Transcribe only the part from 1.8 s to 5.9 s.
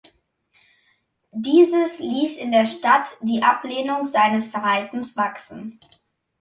ließ in der Stadt die Ablehnung seines Verhaltens wachsen.